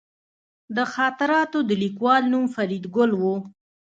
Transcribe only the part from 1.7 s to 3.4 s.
لیکوال نوم فریدګل و